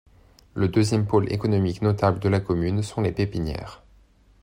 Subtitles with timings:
[0.55, 3.83] Le deuxième pôle économique notable de la commune sont les pépinières.